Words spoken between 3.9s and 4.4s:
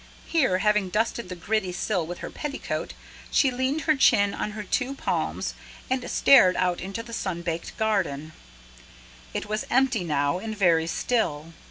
chin